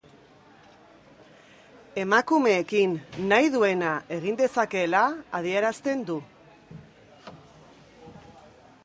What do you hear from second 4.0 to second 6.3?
egin dezakeela adierazten du.